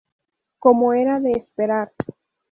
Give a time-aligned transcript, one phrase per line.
[0.57, 1.93] Como era de esperar.